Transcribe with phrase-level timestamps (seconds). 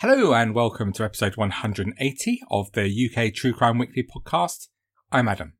[0.00, 4.68] Hello and welcome to episode 180 of the UK True Crime Weekly podcast.
[5.10, 5.54] I'm Adam.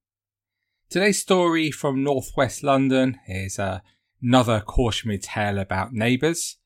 [0.91, 3.81] Today's story from northwest London is uh,
[4.21, 6.59] another cautionary tale about neighbours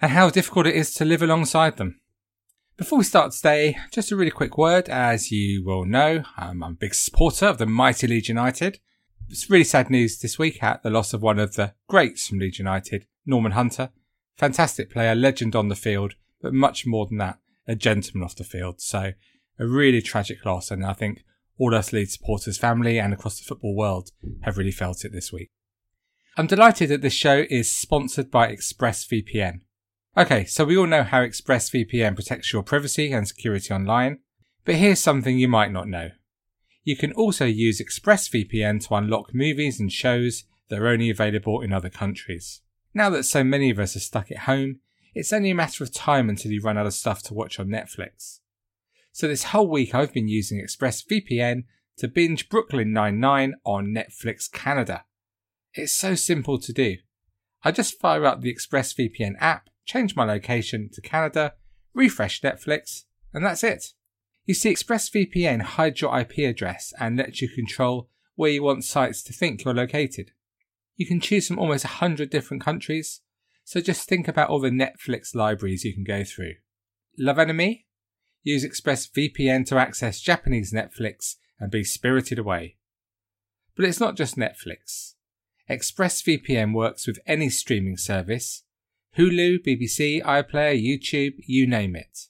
[0.00, 2.00] and how difficult it is to live alongside them.
[2.78, 4.88] Before we start today, just a really quick word.
[4.88, 8.80] As you will know, I'm a big supporter of the mighty Leeds United.
[9.28, 12.38] It's really sad news this week at the loss of one of the greats from
[12.38, 13.90] Leeds United, Norman Hunter.
[14.38, 18.44] Fantastic player, legend on the field, but much more than that, a gentleman off the
[18.44, 18.80] field.
[18.80, 19.12] So
[19.58, 20.70] a really tragic loss.
[20.70, 21.24] And I think
[21.58, 24.10] all us Leeds supporters, family and across the football world
[24.42, 25.50] have really felt it this week.
[26.36, 29.60] I'm delighted that this show is sponsored by ExpressVPN.
[30.16, 34.18] Okay, so we all know how ExpressVPN protects your privacy and security online,
[34.64, 36.10] but here's something you might not know.
[36.84, 41.72] You can also use ExpressVPN to unlock movies and shows that are only available in
[41.72, 42.62] other countries.
[42.94, 44.80] Now that so many of us are stuck at home,
[45.14, 47.68] it's only a matter of time until you run out of stuff to watch on
[47.68, 48.40] Netflix.
[49.12, 51.64] So this whole week I've been using ExpressVPN
[51.98, 55.04] to binge Brooklyn Nine-Nine on Netflix Canada.
[55.74, 56.96] It's so simple to do.
[57.64, 61.54] I just fire up the ExpressVPN app, change my location to Canada,
[61.92, 63.92] refresh Netflix, and that's it.
[64.44, 69.22] You see, ExpressVPN hides your IP address and lets you control where you want sites
[69.24, 70.30] to think you're located.
[70.96, 73.20] You can choose from almost 100 different countries,
[73.68, 76.54] so just think about all the Netflix libraries you can go through.
[77.18, 77.80] Love anime?
[78.42, 82.78] Use ExpressVPN to access Japanese Netflix and be spirited away.
[83.76, 85.16] But it's not just Netflix.
[85.68, 88.62] ExpressVPN works with any streaming service
[89.18, 92.20] Hulu, BBC, iPlayer, YouTube, you name it.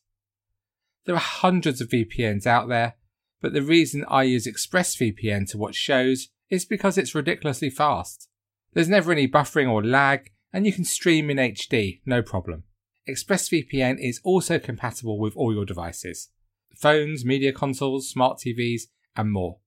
[1.04, 2.94] There are hundreds of VPNs out there,
[3.40, 8.28] but the reason I use ExpressVPN to watch shows is because it's ridiculously fast.
[8.72, 12.64] There's never any buffering or lag, and you can stream in HD, no problem.
[13.08, 16.30] ExpressVPN is also compatible with all your devices
[16.76, 18.82] phones, media consoles, smart TVs,
[19.16, 19.58] and more.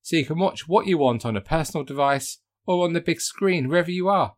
[0.00, 3.20] So you can watch what you want on a personal device or on the big
[3.20, 4.34] screen wherever you are.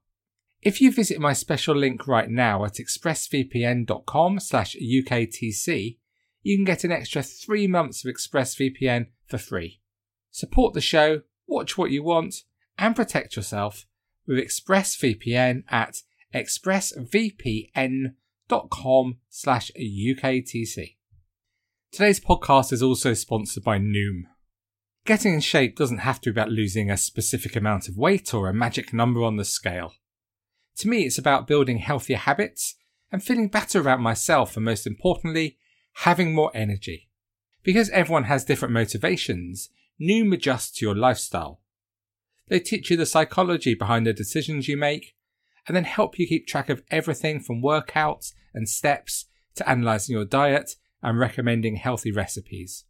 [0.61, 5.99] If you visit my special link right now at expressvpn.com slash UKTC,
[6.43, 9.81] you can get an extra three months of ExpressVPN for free.
[10.33, 12.43] Support the show, watch what you want,
[12.77, 13.87] and protect yourself
[14.31, 15.99] with ExpressVPN at
[16.33, 20.95] expressvpn.com slash UKTC.
[21.91, 24.23] Today's podcast is also sponsored by Noom.
[25.05, 28.49] Getting in shape doesn't have to be about losing a specific amount of weight or
[28.49, 29.95] a magic number on the scale.
[30.77, 32.77] To me, it's about building healthier habits
[33.11, 35.59] and feeling better about myself, and most importantly,
[35.95, 37.11] having more energy.
[37.65, 39.71] Because everyone has different motivations,
[40.01, 41.60] Noom adjusts to your lifestyle.
[42.51, 45.15] They teach you the psychology behind the decisions you make
[45.69, 50.25] and then help you keep track of everything from workouts and steps to analysing your
[50.25, 52.85] diet and recommending healthy recipes.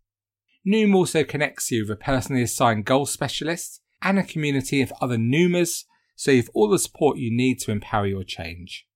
[0.66, 5.18] Noom also connects you with a personally assigned goal specialist and a community of other
[5.18, 5.84] Noomers
[6.16, 8.86] so you have all the support you need to empower your change.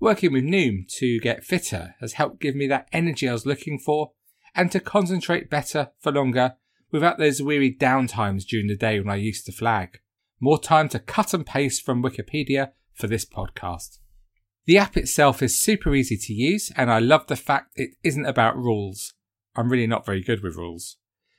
[0.00, 3.78] Working with Noom to get fitter has helped give me that energy I was looking
[3.78, 4.12] for
[4.52, 6.56] and to concentrate better for longer
[6.90, 10.00] without those weary downtimes during the day when I used to flag
[10.40, 13.98] more time to cut and paste from Wikipedia for this podcast.
[14.66, 18.26] The app itself is super easy to use, and I love the fact it isn't
[18.26, 19.14] about rules.
[19.56, 20.96] I'm really not very good with rules.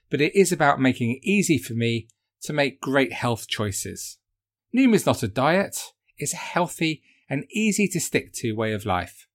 [0.09, 2.07] But it is about making it easy for me
[2.41, 4.17] to make great health choices.
[4.75, 8.85] Noom is not a diet, it's a healthy and easy to stick to way of
[8.85, 9.27] life.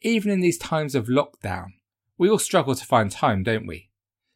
[0.00, 1.66] Even in these times of lockdown,
[2.18, 3.90] we all struggle to find time, don't we?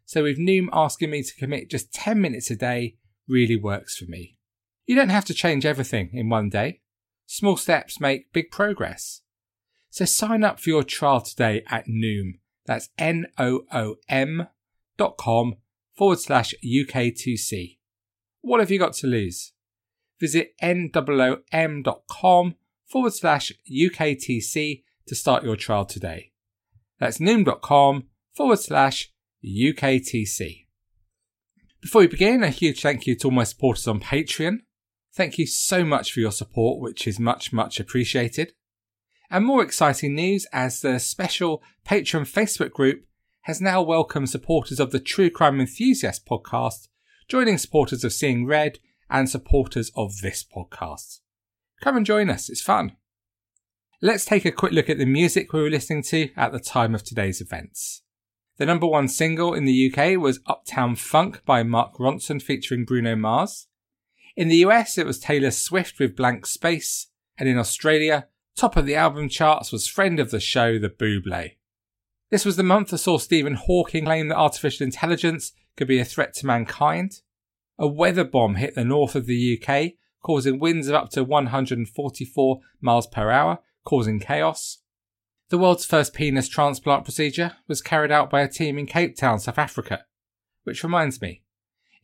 [0.05, 4.05] So with Noom asking me to commit just 10 minutes a day really works for
[4.05, 4.36] me.
[4.87, 6.81] You don't have to change everything in one day.
[7.27, 9.23] Small steps make big progress.
[9.91, 12.39] So sign up for your trial today at Noom.
[12.67, 14.47] That's N-O-O-M
[14.97, 15.57] dot com
[15.95, 17.79] forward slash UKTC.
[18.43, 19.53] What have you got to lose?
[20.21, 22.55] Visit N-O-O-M dot com
[22.87, 26.33] forward slash UKTC to start your trial today.
[26.99, 28.05] That's Noom dot com
[28.35, 29.12] forward slash
[29.44, 30.67] UKTC.
[31.81, 34.61] Before we begin, a huge thank you to all my supporters on Patreon.
[35.17, 38.53] Thank you so much for your support, which is much, much appreciated.
[39.31, 43.07] And more exciting news as the special Patreon Facebook group
[43.45, 46.89] has now welcomed supporters of the True Crime Enthusiast podcast,
[47.29, 48.79] joining supporters of Seeing Red
[49.09, 51.21] and supporters of this podcast.
[51.81, 52.95] Come and join us, it's fun.
[54.03, 56.95] Let's take a quick look at the music we were listening to at the time
[56.95, 58.03] of today's events.
[58.59, 63.17] The number one single in the UK was Uptown Funk by Mark Ronson featuring Bruno
[63.17, 63.66] Mars.
[64.37, 67.06] In the US, it was Taylor Swift with Blank Space,
[67.38, 71.53] and in Australia, top of the album charts was friend of the show, The Buble.
[72.31, 76.05] This was the month that saw Stephen Hawking claim that artificial intelligence could be a
[76.05, 77.23] threat to mankind.
[77.79, 79.93] A weather bomb hit the north of the UK,
[80.23, 84.79] causing winds of up to 144 miles per hour, causing chaos.
[85.49, 89.39] The world's first penis transplant procedure was carried out by a team in Cape Town,
[89.39, 90.05] South Africa.
[90.65, 91.43] Which reminds me,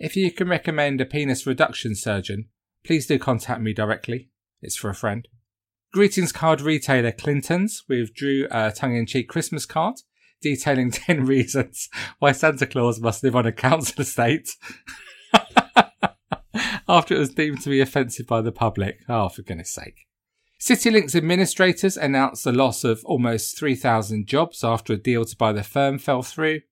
[0.02, 2.48] if you can recommend a penis reduction surgeon,
[2.84, 4.30] please do contact me directly.
[4.60, 5.28] It's for a friend.
[5.92, 9.94] Greetings card retailer Clinton's withdrew a tongue in cheek Christmas card
[10.40, 11.88] detailing 10 reasons
[12.18, 14.48] why Santa Claus must live on a council estate
[16.88, 18.98] after it was deemed to be offensive by the public.
[19.08, 20.08] Oh, for goodness sake.
[20.60, 25.62] CityLink's administrators announced the loss of almost 3,000 jobs after a deal to buy the
[25.62, 26.62] firm fell through,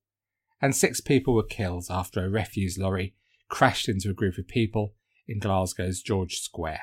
[0.61, 3.15] and six people were killed after a refuse lorry
[3.49, 4.95] crashed into a group of people
[5.27, 6.81] in Glasgow's George Square.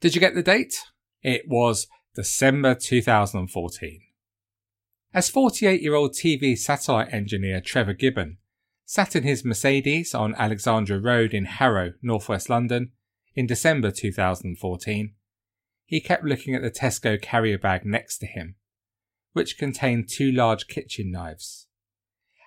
[0.00, 0.74] Did you get the date?
[1.22, 4.00] It was December 2014.
[5.12, 8.38] As 48 year old TV satellite engineer Trevor Gibbon
[8.86, 12.92] sat in his Mercedes on Alexandra Road in Harrow, northwest London,
[13.34, 15.14] in December 2014,
[15.84, 18.56] he kept looking at the Tesco carrier bag next to him,
[19.32, 21.66] which contained two large kitchen knives.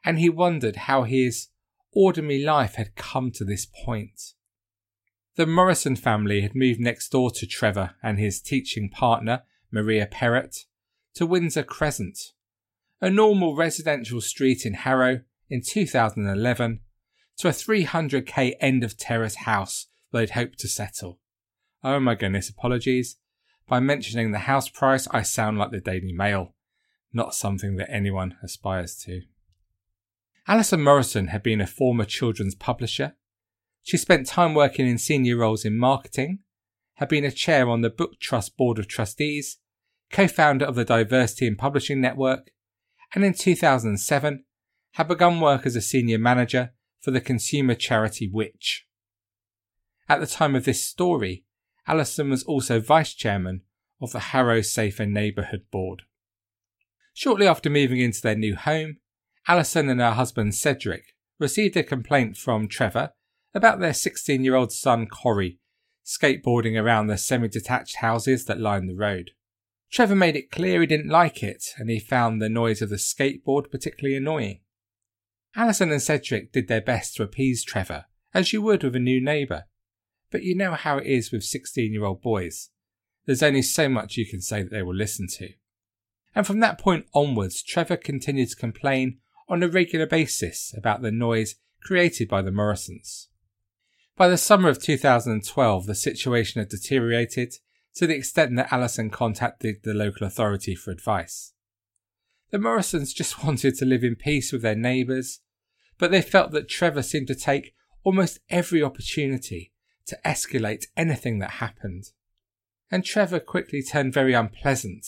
[0.04, 1.48] And he wondered how his
[1.92, 4.34] ordinary life had come to this point.
[5.36, 10.66] The Morrison family had moved next door to Trevor and his teaching partner, Maria Perrott,
[11.16, 12.34] to Windsor Crescent,
[13.02, 16.82] a normal residential street in Harrow in 2011
[17.38, 21.20] to a 300k end of terrace house they'd hoped to settle.
[21.84, 23.18] Oh my goodness, apologies.
[23.68, 26.54] By mentioning the house price, I sound like the Daily Mail,
[27.12, 29.22] not something that anyone aspires to.
[30.48, 33.16] Alison Morrison had been a former children's publisher.
[33.81, 36.40] She spent time working in senior roles in marketing,
[36.95, 39.60] had been a chair on the Book Trust Board of Trustees,
[40.12, 42.51] co founder of the Diversity in Publishing Network,
[43.16, 44.44] and in 2007
[44.92, 48.86] had begun work as a senior manager for the consumer charity Which.
[50.10, 51.45] At the time of this story,
[51.88, 53.62] Alison was also vice chairman
[54.01, 56.04] of the Harrow Safer Neighbourhood Board.
[57.13, 58.98] Shortly after moving into their new home,
[59.48, 63.12] Alison and her husband Cedric received a complaint from Trevor
[63.54, 65.60] about their 16 year old son Corey
[66.06, 69.31] skateboarding around the semi detached houses that line the road.
[69.92, 72.95] Trevor made it clear he didn't like it, and he found the noise of the
[72.95, 74.62] skateboard particularly annoying.
[75.56, 79.22] Alison and Cedric did their best to appease Trevor, as you would with a new
[79.22, 79.66] neighbour.
[80.31, 82.72] But you know how it is with 16 year old boys.
[83.25, 85.50] There's only so much you can say that they will listen to.
[86.36, 91.12] And from that point onwards, Trevor continued to complain on a regular basis about the
[91.12, 93.30] noise created by the Morrisons.
[94.16, 97.56] By the summer of 2012, the situation had deteriorated
[97.95, 101.54] to the extent that Alison contacted the local authority for advice.
[102.51, 105.40] The Morrisons just wanted to live in peace with their neighbours,
[105.98, 107.74] but they felt that Trevor seemed to take
[108.04, 109.72] almost every opportunity
[110.06, 112.06] to escalate anything that happened.
[112.92, 115.07] And Trevor quickly turned very unpleasant,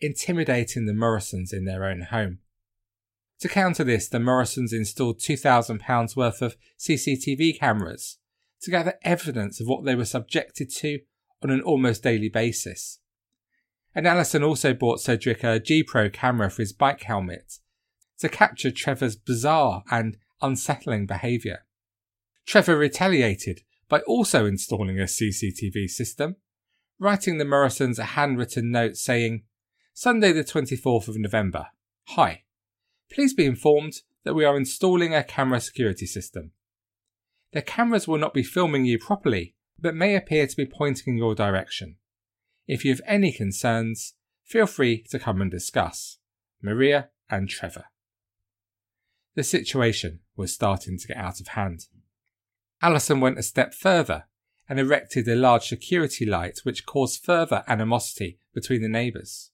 [0.00, 2.38] intimidating the Morrisons in their own home.
[3.44, 8.16] To counter this, the Morrisons installed £2,000 worth of CCTV cameras
[8.62, 11.00] to gather evidence of what they were subjected to
[11.42, 13.00] on an almost daily basis.
[13.94, 17.58] And Allison also bought Cedric a GoPro camera for his bike helmet
[18.20, 21.66] to capture Trevor's bizarre and unsettling behaviour.
[22.46, 26.36] Trevor retaliated by also installing a CCTV system,
[26.98, 29.42] writing the Morrisons a handwritten note saying,
[29.92, 31.66] Sunday the 24th of November.
[32.06, 32.43] Hi.
[33.14, 36.50] Please be informed that we are installing a camera security system.
[37.52, 41.18] The cameras will not be filming you properly, but may appear to be pointing in
[41.18, 41.94] your direction.
[42.66, 46.18] If you have any concerns, feel free to come and discuss.
[46.60, 47.84] Maria and Trevor.
[49.36, 51.86] The situation was starting to get out of hand.
[52.82, 54.24] Alison went a step further
[54.68, 59.52] and erected a large security light which caused further animosity between the neighbours.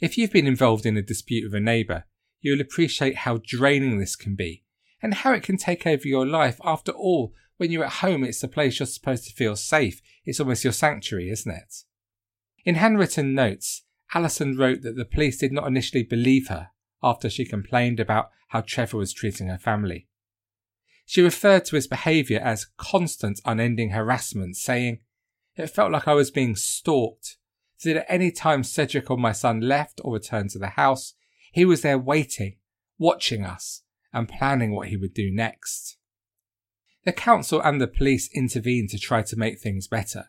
[0.00, 2.04] If you've been involved in a dispute with a neighbour,
[2.42, 4.64] you'll appreciate how draining this can be
[5.00, 6.60] and how it can take over your life.
[6.62, 10.02] After all, when you're at home, it's the place you're supposed to feel safe.
[10.24, 11.74] It's almost your sanctuary, isn't it?
[12.64, 13.84] In handwritten notes,
[14.14, 16.70] Alison wrote that the police did not initially believe her
[17.02, 20.06] after she complained about how Trevor was treating her family.
[21.06, 25.00] She referred to his behaviour as constant, unending harassment, saying,
[25.56, 27.38] It felt like I was being stalked,
[27.76, 31.14] so that at any time Cedric or my son left or returned to the house,
[31.52, 32.56] he was there waiting,
[32.98, 33.82] watching us,
[34.12, 35.96] and planning what he would do next.
[37.04, 40.26] The council and the police intervened to try to make things better.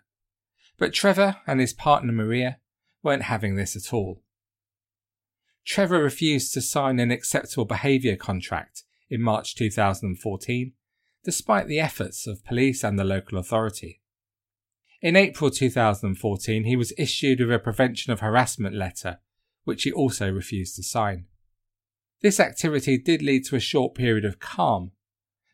[0.77, 2.59] But Trevor and his partner Maria
[3.01, 4.23] weren't having this at all.
[5.65, 10.73] Trevor refused to sign an acceptable behaviour contract in March 2014,
[11.23, 14.01] despite the efforts of police and the local authority.
[15.01, 19.19] In April 2014, he was issued with a prevention of harassment letter,
[19.63, 21.25] which he also refused to sign.
[22.21, 24.91] This activity did lead to a short period of calm,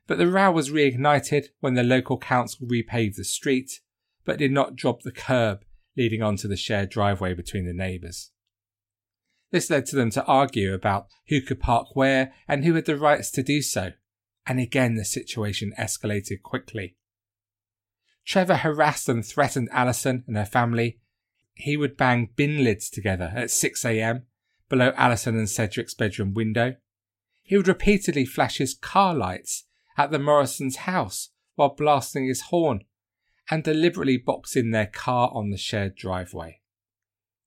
[0.08, 3.80] but the row was reignited when the local council repaved the street,
[4.26, 5.64] but did not drop the curb
[5.98, 8.32] leading onto the shared driveway between the neighbours.
[9.52, 12.98] This led to them to argue about who could park where and who had the
[12.98, 13.92] rights to do so,
[14.46, 16.96] and again the situation escalated quickly.
[18.26, 21.00] Trevor harassed and threatened Alison and her family.
[21.60, 24.24] He would bang bin lids together at 6am
[24.70, 26.78] below Alison and Cedric's bedroom window.
[27.44, 29.66] He would repeatedly flash his car lights
[29.98, 32.86] at the Morrisons' house while blasting his horn
[33.52, 36.62] and deliberately box in their car on the shared driveway.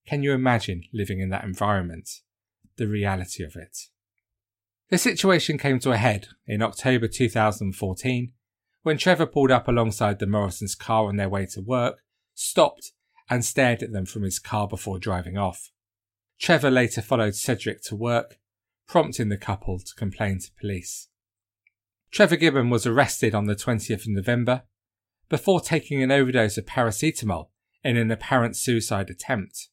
[0.06, 2.20] Can you imagine living in that environment?
[2.76, 3.78] The reality of it.
[4.90, 8.32] The situation came to a head in October 2014
[8.82, 12.00] when Trevor pulled up alongside the Morrisons' car on their way to work,
[12.34, 12.92] stopped,
[13.28, 15.70] and stared at them from his car before driving off.
[16.40, 18.38] Trevor later followed Cedric to work,
[18.86, 21.08] prompting the couple to complain to police.
[22.10, 24.62] Trevor Gibbon was arrested on the 20th of November
[25.28, 27.48] before taking an overdose of paracetamol
[27.82, 29.68] in an apparent suicide attempt.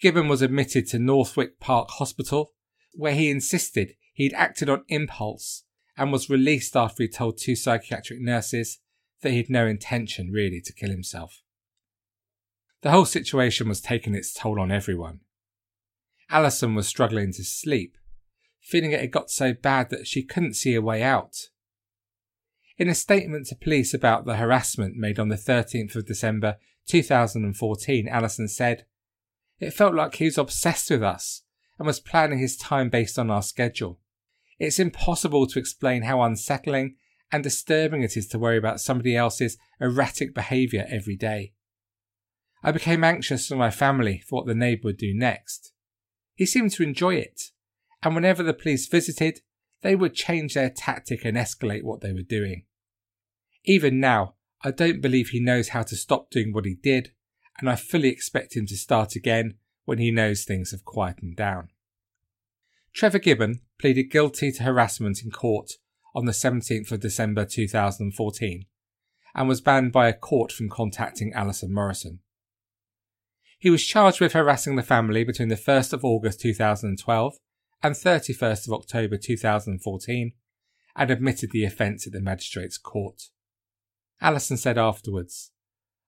[0.00, 2.52] Gibbon was admitted to Northwick Park Hospital,
[2.92, 5.64] where he insisted he'd acted on impulse
[5.96, 8.80] and was released after he told two psychiatric nurses
[9.22, 11.42] that he had no intention really to kill himself.
[12.84, 15.20] The whole situation was taking its toll on everyone.
[16.28, 17.96] Alison was struggling to sleep,
[18.60, 21.48] feeling it had got so bad that she couldn't see a way out.
[22.76, 28.06] In a statement to police about the harassment made on the 13th of December 2014,
[28.06, 28.84] Alison said,
[29.58, 31.40] It felt like he was obsessed with us
[31.78, 33.98] and was planning his time based on our schedule.
[34.58, 36.96] It's impossible to explain how unsettling
[37.32, 41.53] and disturbing it is to worry about somebody else's erratic behaviour every day.
[42.66, 45.72] I became anxious for my family for what the neighbour would do next.
[46.34, 47.50] He seemed to enjoy it,
[48.02, 49.42] and whenever the police visited,
[49.82, 52.64] they would change their tactic and escalate what they were doing.
[53.64, 57.12] Even now, I don't believe he knows how to stop doing what he did,
[57.58, 61.68] and I fully expect him to start again when he knows things have quietened down.
[62.94, 65.72] Trevor Gibbon pleaded guilty to harassment in court
[66.14, 68.64] on the 17th of December 2014
[69.34, 72.20] and was banned by a court from contacting Alison Morrison.
[73.64, 77.36] He was charged with harassing the family between the 1st of August 2012
[77.82, 80.32] and 31st of October 2014
[80.94, 83.30] and admitted the offence at the magistrate's court.
[84.20, 85.50] Allison said afterwards,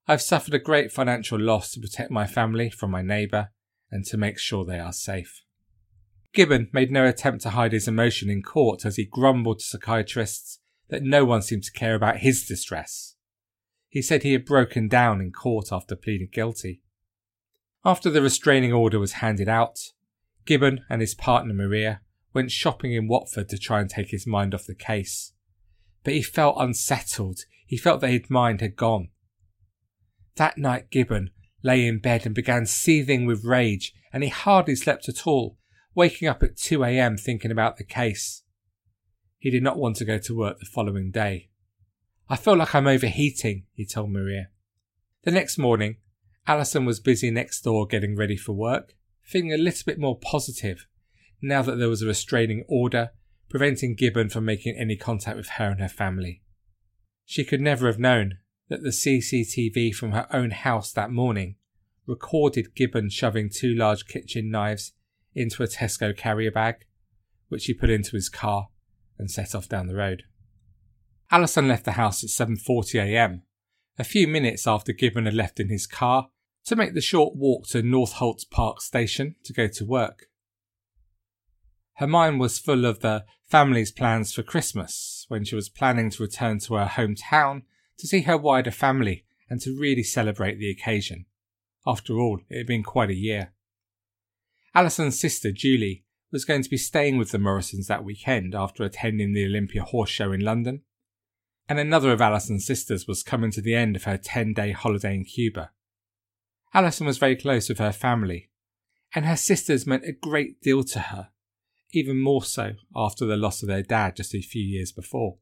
[0.06, 3.48] I've suffered a great financial loss to protect my family from my neighbour
[3.90, 5.40] and to make sure they are safe.
[6.34, 10.58] Gibbon made no attempt to hide his emotion in court as he grumbled to psychiatrists
[10.90, 13.16] that no one seemed to care about his distress.
[13.88, 16.82] He said he had broken down in court after pleading guilty.
[17.87, 19.78] After the restraining order was handed out,
[20.45, 22.00] Gibbon and his partner Maria
[22.35, 25.35] went shopping in Watford to try and take his mind off the case.
[26.02, 27.43] But he felt unsettled.
[27.64, 29.11] He felt that his mind had gone.
[30.35, 31.31] That night, Gibbon
[31.62, 35.57] lay in bed and began seething with rage, and he hardly slept at all
[35.95, 37.16] waking up at 2 a.m.
[37.16, 38.43] thinking about the case.
[39.38, 41.50] He did not want to go to work the following day.
[42.28, 44.49] I feel like I'm overheating, he told Maria.
[45.23, 45.99] The next morning,
[46.46, 50.86] Alison was busy next door getting ready for work, feeling a little bit more positive
[51.42, 53.10] now that there was a restraining order
[53.48, 56.42] preventing Gibbon from making any contact with her and her family.
[57.24, 58.38] She could never have known
[58.68, 61.56] that the CCTV from her own house that morning
[62.06, 64.92] recorded Gibbon shoving two large kitchen knives
[65.34, 66.86] into a Tesco carrier bag,
[67.48, 68.68] which he put into his car
[69.18, 70.22] and set off down the road.
[71.30, 73.42] Alison left the house at 7.40am,
[73.98, 76.28] a few minutes after Gibbon had left in his car
[76.66, 80.26] to make the short walk to Northolt's Park station to go to work.
[81.94, 86.23] Her mind was full of the family's plans for Christmas when she was planning to
[86.23, 87.62] return to her hometown
[87.99, 91.26] to see her wider family and to really celebrate the occasion.
[91.87, 93.52] After all, it had been quite a year.
[94.75, 99.32] Alison's sister, Julie, was going to be staying with the Morrisons that weekend after attending
[99.32, 100.82] the Olympia Horse Show in London.
[101.68, 105.14] And another of Alison's sisters was coming to the end of her 10 day holiday
[105.14, 105.70] in Cuba.
[106.75, 108.50] Alison was very close with her family,
[109.14, 111.30] and her sisters meant a great deal to her,
[111.92, 115.38] even more so after the loss of their dad just a few years before.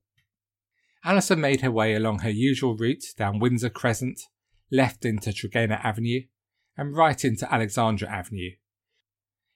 [1.04, 4.20] Alison made her way along her usual route down Windsor Crescent,
[4.70, 6.22] left into Tregenna Avenue,
[6.76, 8.52] and right into Alexandra Avenue,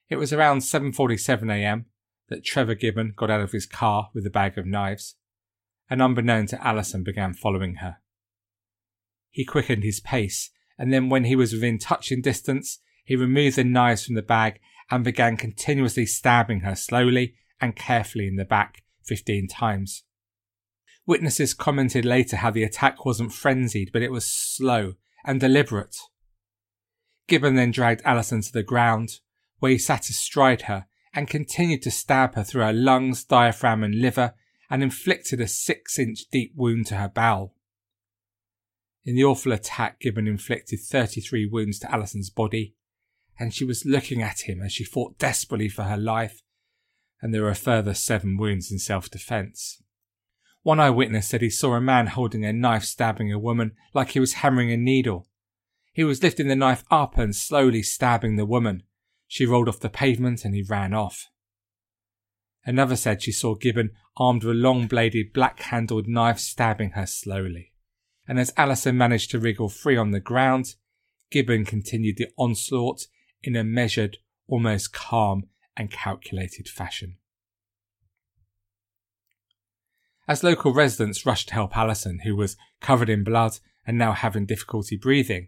[0.09, 1.85] It was around 7.47am
[2.29, 5.15] that Trevor Gibbon got out of his car with a bag of knives,
[5.89, 7.97] and unbeknown to Alison began following her.
[9.29, 13.63] He quickened his pace, and then when he was within touching distance, he removed the
[13.65, 14.59] knives from the bag
[14.89, 20.03] and began continuously stabbing her slowly and carefully in the back 15 times.
[21.05, 24.93] Witnesses commented later how the attack wasn't frenzied, but it was slow
[25.25, 25.97] and deliberate.
[27.27, 29.19] Gibbon then dragged Alison to the ground,
[29.59, 33.95] where he sat astride her and continued to stab her through her lungs, diaphragm, and
[34.01, 34.33] liver,
[34.69, 37.55] and inflicted a six inch deep wound to her bowel.
[39.09, 42.75] In the awful attack, Gibbon inflicted 33 wounds to Alison's body,
[43.39, 46.43] and she was looking at him as she fought desperately for her life,
[47.19, 49.81] and there were further seven wounds in self defence.
[50.61, 54.19] One eyewitness said he saw a man holding a knife stabbing a woman like he
[54.19, 55.27] was hammering a needle.
[55.91, 58.83] He was lifting the knife up and slowly stabbing the woman.
[59.27, 61.31] She rolled off the pavement and he ran off.
[62.63, 67.07] Another said she saw Gibbon armed with a long bladed black handled knife stabbing her
[67.07, 67.73] slowly.
[68.29, 70.75] And as Allison managed to wriggle free on the ground,
[71.31, 73.07] Gibbon continued the onslaught
[73.41, 75.45] in a measured, almost calm
[75.75, 77.17] and calculated fashion.
[80.27, 83.57] As local residents rushed to help Allison, who was covered in blood
[83.87, 85.47] and now having difficulty breathing,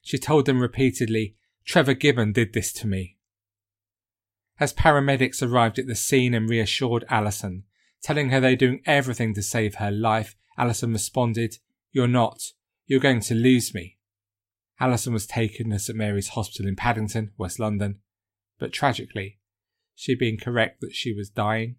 [0.00, 1.34] she told them repeatedly,
[1.64, 3.16] Trevor Gibbon did this to me.
[4.60, 7.64] As paramedics arrived at the scene and reassured Allison,
[8.00, 11.56] telling her they're doing everything to save her life, Allison responded,
[11.92, 12.40] You're not.
[12.86, 13.98] You're going to lose me.
[14.78, 18.00] Alison was taken to St Mary's Hospital in Paddington, West London,
[18.58, 19.38] but tragically,
[19.94, 21.76] she'd been correct that she was dying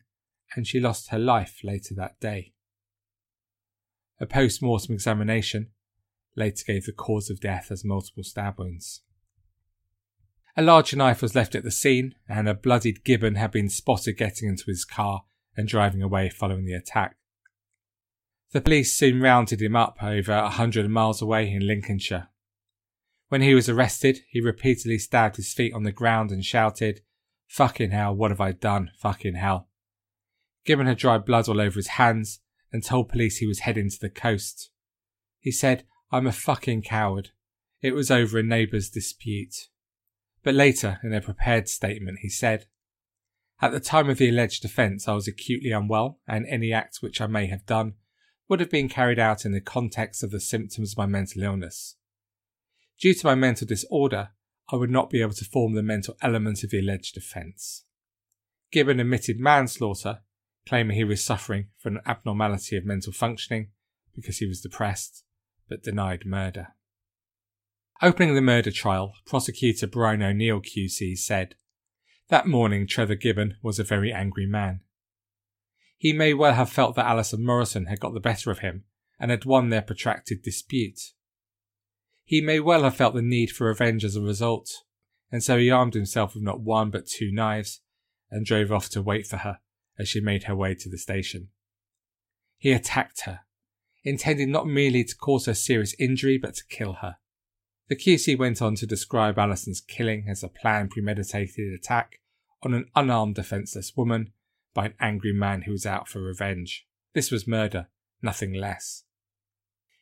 [0.56, 2.54] and she lost her life later that day.
[4.20, 5.70] A post mortem examination
[6.36, 9.02] later gave the cause of death as multiple stab wounds.
[10.56, 14.18] A large knife was left at the scene, and a bloodied Gibbon had been spotted
[14.18, 15.24] getting into his car
[15.56, 17.16] and driving away following the attack.
[18.52, 22.28] The police soon rounded him up over a hundred miles away in Lincolnshire.
[23.30, 27.02] When he was arrested, he repeatedly stabbed his feet on the ground and shouted,
[27.48, 28.92] Fucking hell, what have I done?
[28.98, 29.70] Fucking hell.
[30.66, 32.42] Gibbon had dried blood all over his hands
[32.74, 34.70] and told police he was heading to the coast.
[35.40, 37.30] He said, I'm a fucking coward.
[37.82, 39.70] It was over a neighbour's dispute.
[40.44, 42.66] But later, in a prepared statement, he said,
[43.62, 47.22] At the time of the alleged offence, I was acutely unwell, and any act which
[47.22, 47.94] I may have done
[48.52, 51.96] would have been carried out in the context of the symptoms of my mental illness.
[53.00, 54.32] Due to my mental disorder,
[54.70, 57.86] I would not be able to form the mental element of the alleged offence.
[58.70, 60.20] Gibbon admitted manslaughter
[60.68, 63.70] claiming he was suffering from an abnormality of mental functioning
[64.14, 65.24] because he was depressed,
[65.70, 66.76] but denied murder.
[68.02, 71.56] Opening the murder trial, prosecutor Brian O'Neill QC said,
[72.28, 74.82] That morning Trevor Gibbon was a very angry man.
[76.02, 78.86] He may well have felt that Alison Morrison had got the better of him
[79.20, 81.00] and had won their protracted dispute.
[82.24, 84.68] He may well have felt the need for revenge as a result,
[85.32, 87.82] and so he armed himself with not one but two knives
[88.32, 89.60] and drove off to wait for her
[90.00, 91.50] as she made her way to the station.
[92.58, 93.42] He attacked her,
[94.04, 97.18] intending not merely to cause her serious injury but to kill her.
[97.90, 102.22] The QC went on to describe Alison's killing as a planned premeditated attack
[102.64, 104.34] on an unarmed defenceless woman
[104.74, 106.86] by an angry man who was out for revenge.
[107.14, 107.88] This was murder,
[108.22, 109.04] nothing less.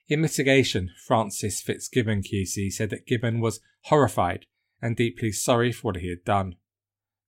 [0.07, 4.45] In mitigation, Francis Fitzgibbon QC said that Gibbon was horrified
[4.81, 6.55] and deeply sorry for what he had done.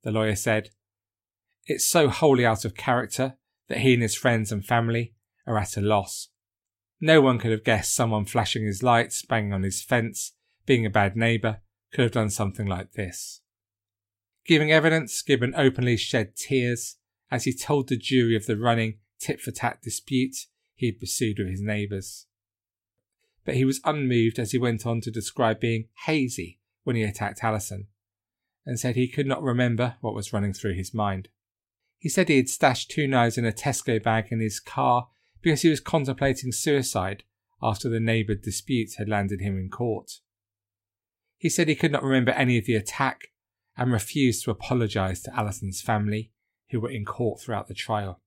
[0.04, 0.70] The lawyer said,
[1.66, 5.14] it's so wholly out of character that he and his friends and family
[5.46, 6.30] are at a loss.
[7.00, 10.34] No one could have guessed someone flashing his lights, banging on his fence,
[10.66, 13.42] being a bad neighbour, could have done something like this.
[14.46, 16.98] Giving evidence, Gibbon openly shed tears
[17.32, 21.40] as he told the jury of the running tit for tat dispute he had pursued
[21.40, 22.26] with his neighbours.
[23.46, 27.44] But he was unmoved as he went on to describe being hazy when he attacked
[27.44, 27.88] Alison,
[28.66, 31.30] and said he could not remember what was running through his mind.
[31.98, 35.10] He said he had stashed two knives in a Tesco bag in his car
[35.42, 37.24] because he was contemplating suicide
[37.62, 40.20] after the neighbour dispute had landed him in court.
[41.38, 43.28] He said he could not remember any of the attack
[43.78, 46.32] and refused to apologise to Alison's family,
[46.72, 48.22] who were in court throughout the trial.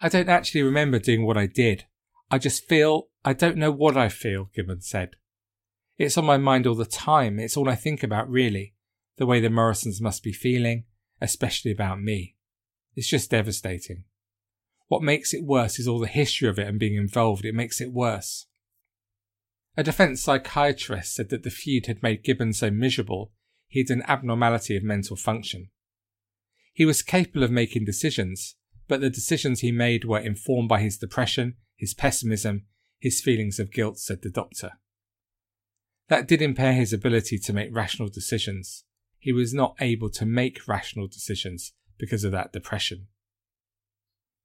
[0.00, 1.86] I don't actually remember doing what I did.
[2.30, 5.16] I just feel, I don't know what I feel, Gibbon said.
[5.96, 7.38] It's on my mind all the time.
[7.38, 8.74] It's all I think about, really.
[9.16, 10.84] The way the Morrisons must be feeling,
[11.20, 12.34] especially about me.
[12.96, 14.04] It's just devastating.
[14.88, 17.44] What makes it worse is all the history of it and being involved.
[17.44, 18.46] It makes it worse.
[19.76, 23.32] A defence psychiatrist said that the feud had made Gibbon so miserable
[23.74, 25.70] he had an abnormality of mental function.
[26.74, 28.56] He was capable of making decisions,
[28.88, 32.66] but the decisions he made were informed by his depression, his pessimism,
[32.98, 34.72] his feelings of guilt, said the doctor.
[36.08, 38.84] That did impair his ability to make rational decisions.
[39.18, 43.06] He was not able to make rational decisions because of that depression.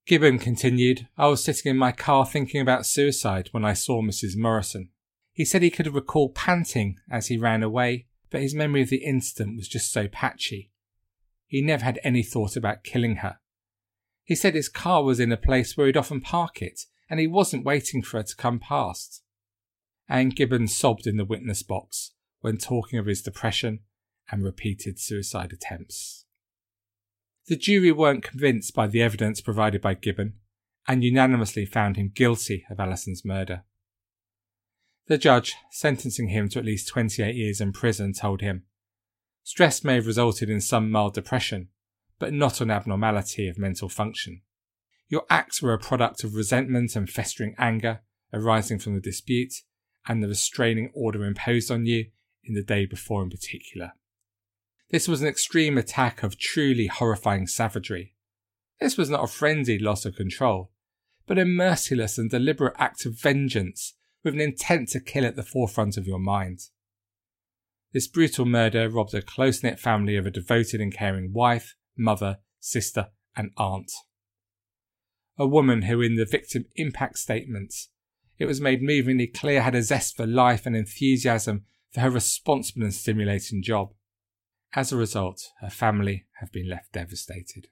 [0.06, 4.36] Gibbon continued, I was sitting in my car thinking about suicide when I saw Mrs.
[4.36, 4.90] Morrison.
[5.32, 9.04] He said he could recall panting as he ran away, but his memory of the
[9.04, 10.70] incident was just so patchy.
[11.50, 13.40] He never had any thought about killing her.
[14.22, 17.26] He said his car was in a place where he'd often park it, and he
[17.26, 19.24] wasn't waiting for her to come past.
[20.08, 23.80] And Gibbon sobbed in the witness box when talking of his depression
[24.30, 26.24] and repeated suicide attempts.
[27.48, 30.34] The jury weren't convinced by the evidence provided by Gibbon
[30.86, 33.64] and unanimously found him guilty of Alison's murder.
[35.08, 38.66] The judge, sentencing him to at least 28 years in prison, told him
[39.42, 41.68] stress may have resulted in some mild depression,
[42.18, 44.42] but not an abnormality of mental function.
[45.08, 48.00] Your acts were a product of resentment and festering anger
[48.32, 49.52] arising from the dispute
[50.06, 52.06] and the restraining order imposed on you
[52.44, 53.92] in the day before in particular.
[54.90, 58.14] This was an extreme attack of truly horrifying savagery.
[58.80, 60.70] This was not a frenzied loss of control,
[61.26, 65.42] but a merciless and deliberate act of vengeance with an intent to kill at the
[65.42, 66.60] forefront of your mind.
[67.92, 72.38] This brutal murder robbed a close knit family of a devoted and caring wife, mother,
[72.60, 73.90] sister, and aunt.
[75.36, 77.88] A woman who, in the victim impact statements,
[78.38, 82.84] it was made movingly clear had a zest for life and enthusiasm for her responsible
[82.84, 83.92] and stimulating job.
[84.74, 87.68] As a result, her family have been left devastated.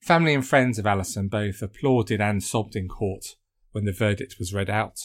[0.00, 3.36] Family and friends of Alison both applauded and sobbed in court
[3.70, 5.00] when the verdict was read out.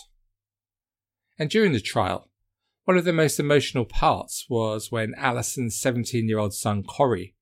[1.39, 2.29] And during the trial,
[2.87, 7.35] one of the most emotional parts was when Alison's 17 year old son Corey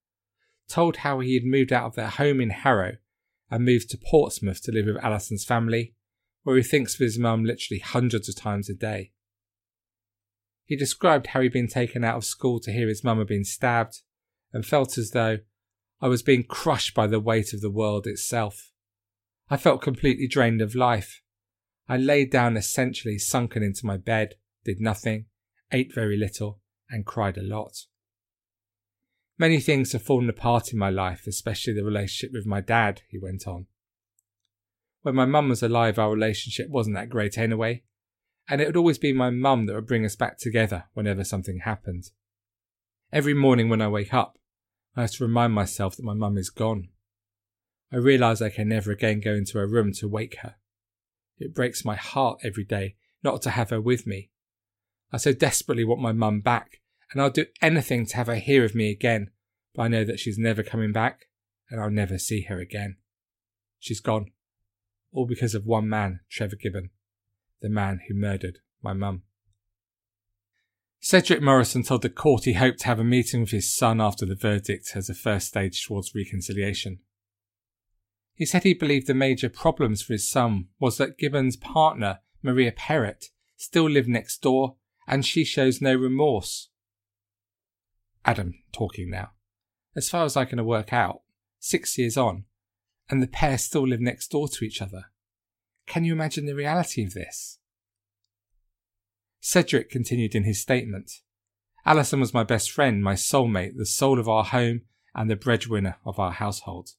[0.68, 2.94] told how he had moved out of their home in Harrow
[3.52, 5.94] and moved to Portsmouth to live with Alison's family,
[6.42, 9.12] where he thinks of his mum literally hundreds of times a day.
[10.64, 13.46] He described how he'd been taken out of school to hear his mum had been
[13.46, 14.02] stabbed
[14.52, 15.38] and felt as though
[16.02, 18.72] I was being crushed by the weight of the world itself.
[19.48, 21.22] I felt completely drained of life.
[21.88, 25.28] I lay down essentially sunken into my bed, did nothing,
[25.71, 27.86] ate very little, and cried a lot.
[29.38, 33.17] Many things have fallen apart in my life, especially the relationship with my dad, he
[33.17, 33.67] went on.
[35.01, 37.84] When my mum was alive, our relationship wasn't that great anyway,
[38.47, 41.60] and it would always be my mum that would bring us back together whenever something
[41.60, 42.06] happened.
[43.12, 44.38] Every morning when I wake up,
[44.95, 46.89] I have to remind myself that my mum is gone.
[47.91, 50.56] I realise I can never again go into her room to wake her.
[51.38, 54.30] It breaks my heart every day not to have her with me.
[55.15, 58.65] I so desperately want my mum back, and I'll do anything to have her hear
[58.65, 59.32] of me again,
[59.73, 61.30] but I know that she's never coming back,
[61.69, 62.97] and I'll never see her again.
[63.80, 64.32] She's gone.
[65.13, 66.89] All because of one man, Trevor Gibbon
[67.62, 69.23] the man who murdered my mum.
[70.99, 74.25] Cedric Morrison told the court he hoped to have a meeting with his son after
[74.25, 76.99] the verdict as a first stage towards reconciliation.
[78.34, 82.73] He said he believed the major problems for his son was that Gibbon's partner, Maria
[82.73, 84.75] Perrett, still lived next door
[85.08, 86.70] and she shows no remorse.
[88.26, 89.32] Adam talking now.
[89.96, 91.22] As far as I can work out,
[91.60, 92.46] six years on,
[93.10, 95.06] and the pair still live next door to each other.
[95.86, 97.60] Can you imagine the reality of this?
[99.39, 101.12] Cedric continued in his statement.
[101.86, 104.82] Alison was my best friend, my soulmate, the soul of our home,
[105.13, 106.89] and the breadwinner of our household.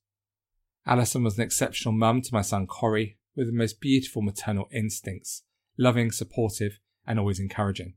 [0.87, 5.43] Alison was an exceptional mum to my son Corey, with the most beautiful maternal instincts,
[5.77, 7.95] loving, supportive, and always encouraging.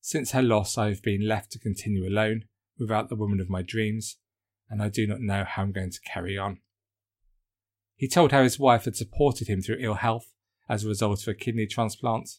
[0.00, 2.44] Since her loss, I have been left to continue alone,
[2.78, 4.16] without the woman of my dreams,
[4.68, 6.58] and I do not know how I'm going to carry on.
[7.96, 10.32] He told how his wife had supported him through ill health
[10.68, 12.30] as a result of a kidney transplant,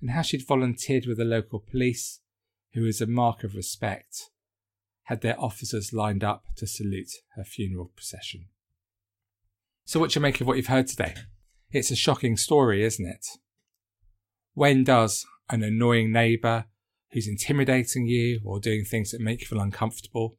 [0.00, 2.20] and how she'd volunteered with the local police,
[2.74, 4.30] who, as a mark of respect,
[5.04, 8.46] had their officers lined up to salute her funeral procession.
[9.84, 11.14] So, what do you make of what you've heard today?
[11.70, 13.26] It's a shocking story, isn't it?
[14.58, 16.64] When does an annoying neighbour
[17.12, 20.36] who's intimidating you or doing things that make you feel uncomfortable,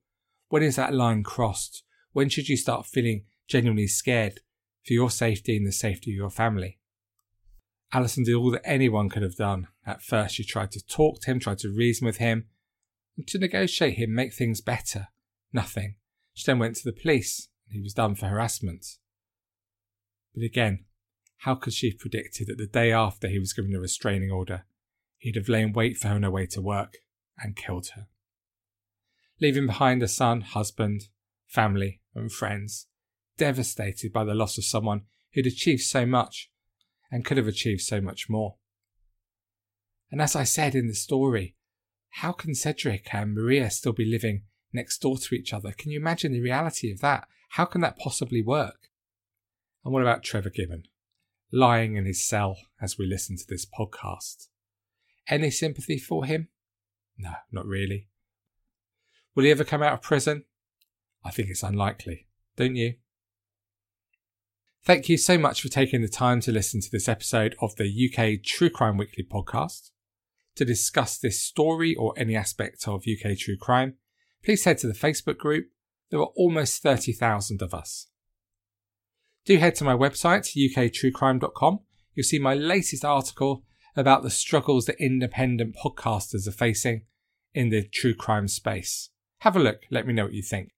[0.50, 1.84] when is that line crossed?
[2.12, 4.42] When should you start feeling genuinely scared
[4.86, 6.80] for your safety and the safety of your family.
[7.94, 9.70] Alison did all that anyone could have done.
[9.86, 12.50] At first, she tried to talk to him, tried to reason with him,
[13.16, 15.08] and to negotiate him, make things better.
[15.54, 15.96] Nothing.
[16.34, 18.86] She then went to the police, and he was done for harassment.
[20.36, 20.84] But again,
[21.44, 24.66] how could she have predicted that the day after he was given a restraining order,
[25.18, 26.98] he'd have lain wait for her on her way to work
[27.38, 28.08] and killed her?
[29.40, 31.04] Leaving behind a son, husband,
[31.48, 32.88] family, and friends,
[33.38, 36.52] devastated by the loss of someone who'd achieved so much
[37.10, 38.58] and could have achieved so much more.
[40.12, 41.56] And as I said in the story,
[42.10, 45.72] how can Cedric and Maria still be living next door to each other?
[45.72, 47.28] Can you imagine the reality of that?
[47.52, 48.90] How can that possibly work?
[49.86, 50.84] And what about Trevor Gibbon,
[51.52, 54.48] lying in his cell as we listen to this podcast?
[55.28, 56.50] Any sympathy for him?
[57.18, 58.08] No, not really.
[59.36, 60.46] Will he ever come out of prison?
[61.24, 62.96] I think it's unlikely, don't you?
[64.84, 67.86] Thank you so much for taking the time to listen to this episode of the
[67.86, 69.92] UK True Crime Weekly podcast.
[70.56, 73.96] To discuss this story or any aspect of UK true crime,
[74.44, 75.68] please head to the Facebook group.
[76.10, 78.08] There are almost 30,000 of us.
[79.46, 81.80] Do head to my website, uktruecrime.com.
[82.14, 83.64] You'll see my latest article
[83.96, 87.04] about the struggles that independent podcasters are facing
[87.54, 89.10] in the true crime space.
[89.40, 90.72] Have a look, let me know what you think.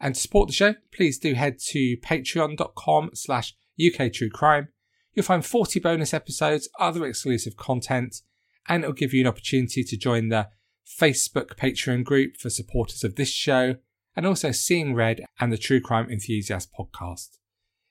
[0.00, 4.68] And to support the show, please do head to patreon.com slash uktruecrime.
[5.12, 8.22] You'll find 40 bonus episodes, other exclusive content,
[8.68, 10.48] and it'll give you an opportunity to join the
[10.88, 13.76] Facebook Patreon group for supporters of this show,
[14.16, 17.39] and also Seeing Red and the True Crime Enthusiast podcast.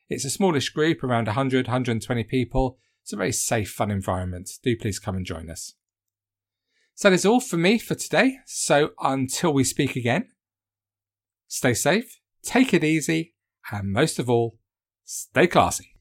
[0.09, 2.77] It's a smallish group, around 100, 120 people.
[3.03, 4.49] It's a very safe, fun environment.
[4.63, 5.73] Do please come and join us.
[6.95, 8.39] So that's all for me for today.
[8.45, 10.29] So until we speak again,
[11.47, 13.35] stay safe, take it easy,
[13.71, 14.57] and most of all,
[15.05, 15.98] stay classy.